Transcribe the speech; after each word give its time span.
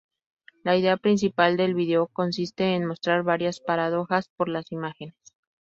La 0.63 0.75
idea 0.75 0.97
principal 0.97 1.57
del 1.57 1.75
vídeo 1.75 2.07
consiste 2.07 2.73
en 2.73 2.87
mostrar 2.87 3.21
varias 3.21 3.59
paradojas 3.59 4.29
por 4.35 4.49
las 4.49 4.71
imágenes. 4.71 5.13